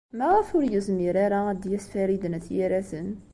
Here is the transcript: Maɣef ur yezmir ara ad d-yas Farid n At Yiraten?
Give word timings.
Maɣef 0.17 0.47
ur 0.57 0.63
yezmir 0.67 1.15
ara 1.25 1.39
ad 1.51 1.57
d-yas 1.61 1.85
Farid 1.91 2.23
n 2.27 2.37
At 2.37 2.47
Yiraten? 2.55 3.09